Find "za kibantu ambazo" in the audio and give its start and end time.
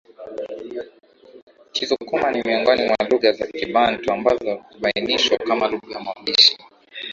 3.31-4.55